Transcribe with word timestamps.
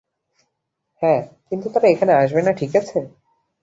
হ্যাঁ, 1.01 1.21
কিন্তু 1.49 1.67
তারা 1.69 1.87
এখানে 1.89 2.11
আসবে 2.13 2.41
না, 2.41 2.51
ঠিক 2.53 2.71
আছে? 2.75 2.97